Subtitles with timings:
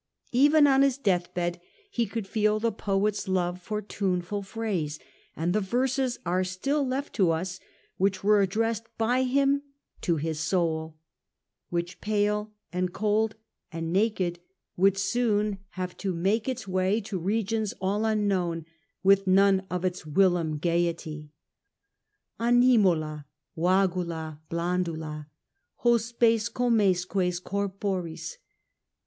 [0.31, 4.97] Even on his deathbed he could feel the poet's love for tuneful phrase,
[5.35, 7.59] and the verses are still left to us
[7.97, 9.61] which were addressed by him
[10.01, 10.97] to his soul,
[11.69, 13.35] which, pale and cold
[13.71, 14.39] and naked,
[14.75, 16.57] would soon have to make A.D.
[16.57, 16.57] 70 The Age of the A ntonines.
[16.57, 18.65] its way to regions all unknown,
[19.03, 21.31] with none of its whilom gaiety:—
[22.49, 25.27] Animula, vagula, blandula,
[25.83, 27.09] Hospes comesque
[27.43, 28.37] corpoiis.